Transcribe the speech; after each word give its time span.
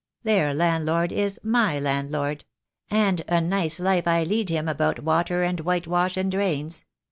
Their 0.23 0.51
landlord 0.55 1.11
is 1.11 1.39
my 1.43 1.79
landlord; 1.79 2.43
and 2.89 3.21
a 3.27 3.39
nice 3.39 3.79
life 3.79 4.07
I 4.07 4.23
lead 4.23 4.49
him 4.49 4.67
about 4.67 5.03
water, 5.03 5.43
and 5.43 5.59
whitewash, 5.59 6.17
and 6.17 6.31
drains. 6.31 6.83